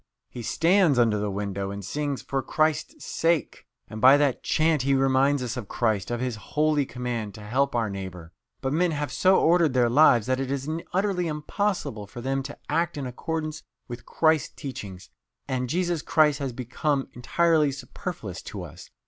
He 0.31 0.41
stands 0.41 0.97
under 0.97 1.19
the 1.19 1.29
window 1.29 1.69
and 1.69 1.85
sings, 1.85 2.23
'For 2.23 2.41
Christ's 2.41 3.05
sa 3.05 3.27
ake!' 3.27 3.67
and 3.87 4.01
by 4.01 4.17
that 4.17 4.41
chant 4.41 4.81
he 4.81 4.95
reminds 4.95 5.43
us 5.43 5.57
of 5.57 5.67
Christ, 5.67 6.09
of 6.09 6.19
His 6.19 6.37
holy 6.37 6.87
command 6.87 7.35
to 7.35 7.41
help 7.41 7.75
our 7.75 7.87
neighbour. 7.87 8.33
But 8.61 8.73
men 8.73 8.89
have 8.93 9.13
so 9.13 9.39
ordered 9.39 9.73
their 9.75 9.91
lives 9.91 10.25
that 10.25 10.39
it 10.39 10.49
is 10.49 10.67
utterly 10.91 11.27
impossible 11.27 12.07
for 12.07 12.19
them 12.19 12.41
to 12.41 12.57
act 12.67 12.97
in 12.97 13.05
accordance 13.05 13.61
with 13.87 14.07
Christ's 14.07 14.55
teaching, 14.55 14.99
and 15.47 15.69
Jesus 15.69 16.01
Christ 16.01 16.39
has 16.39 16.51
become 16.51 17.07
entirely 17.13 17.71
superfluous 17.71 18.41
to 18.41 18.63
us. 18.63 18.89